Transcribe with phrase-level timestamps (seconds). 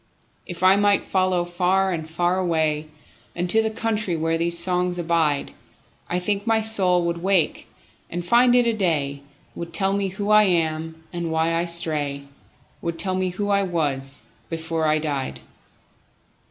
[0.47, 6.47] If I might follow far and far awayUnto the country where these songs abide,I think
[6.47, 7.67] my soul would wake
[8.09, 9.21] and find it day,
[9.53, 14.23] Would tell me who I am, and why I stray,—Would tell me who I was
[14.49, 15.39] before I died.